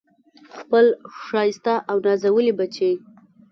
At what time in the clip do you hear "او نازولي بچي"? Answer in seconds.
1.89-2.91